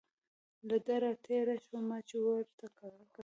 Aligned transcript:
له 0.67 0.77
ده 0.85 0.95
را 1.03 1.13
تېر 1.25 1.47
شو، 1.65 1.77
ما 1.87 1.97
چې 2.07 2.15
ورته 2.27 2.63
وکتل. 2.93 3.19